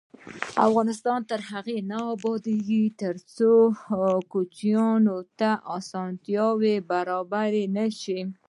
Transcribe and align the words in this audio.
افغانستان 0.67 1.19
تر 1.29 1.39
هغو 1.51 1.77
نه 1.91 1.99
ابادیږي، 2.15 2.83
ترڅو 3.01 3.51
کوچیانو 4.31 5.17
ته 5.39 5.49
اسانتیاوې 5.77 6.75
برابرې 6.91 7.65
نشي. 7.77 8.19